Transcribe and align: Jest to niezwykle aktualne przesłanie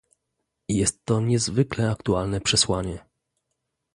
Jest 0.69 1.05
to 1.05 1.21
niezwykle 1.21 1.91
aktualne 1.91 2.41
przesłanie 2.41 3.05